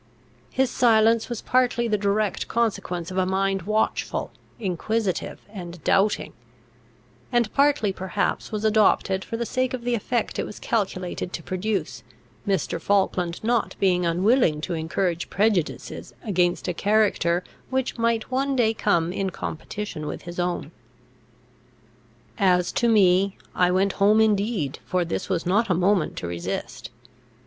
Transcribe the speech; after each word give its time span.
His 0.49 0.71
silence 0.71 1.29
was 1.29 1.43
partly 1.43 1.87
the 1.87 1.95
direct 1.95 2.47
consequence 2.47 3.11
of 3.11 3.19
a 3.19 3.25
mind 3.27 3.61
watchful, 3.69 4.31
inquisitive, 4.59 5.39
and 5.53 5.83
doubting; 5.83 6.33
and 7.31 7.53
partly 7.53 7.93
perhaps 7.93 8.51
was 8.51 8.65
adopted 8.65 9.23
for 9.23 9.37
the 9.37 9.45
sake 9.45 9.75
of 9.75 9.83
the 9.83 9.93
effect 9.93 10.39
it 10.39 10.43
was 10.47 10.57
calculated 10.57 11.31
to 11.33 11.43
produce, 11.43 12.01
Mr. 12.47 12.81
Falkland 12.81 13.43
not 13.43 13.75
being 13.79 14.03
unwilling 14.03 14.59
to 14.61 14.73
encourage 14.73 15.29
prejudices 15.29 16.15
against 16.23 16.67
a 16.67 16.73
character 16.73 17.43
which 17.69 17.99
might 17.99 18.31
one 18.31 18.55
day 18.55 18.73
come 18.73 19.13
in 19.13 19.29
competition 19.29 20.07
with 20.07 20.23
his 20.23 20.39
own. 20.39 20.71
As 22.39 22.71
to 22.71 22.89
me, 22.89 23.37
I 23.53 23.69
went 23.69 23.93
home 23.93 24.19
indeed, 24.19 24.79
for 24.83 25.05
this 25.05 25.29
was 25.29 25.45
not 25.45 25.69
a 25.69 25.75
moment 25.75 26.15
to 26.17 26.27
resist. 26.27 26.89